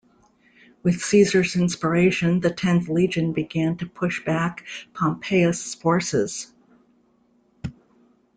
[0.81, 6.51] With Caesar's inspiration the tenth legion began to push back Pompeius' forces.